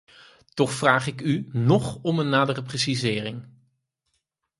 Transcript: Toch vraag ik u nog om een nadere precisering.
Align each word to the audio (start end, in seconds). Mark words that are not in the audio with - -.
Toch 0.53 0.71
vraag 0.71 1.07
ik 1.07 1.21
u 1.21 1.49
nog 1.51 1.99
om 2.01 2.19
een 2.19 2.29
nadere 2.29 2.63
precisering. 2.63 3.45